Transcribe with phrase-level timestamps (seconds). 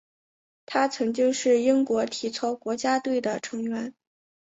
[0.65, 3.93] 他曾经是英国体操国家队的成员。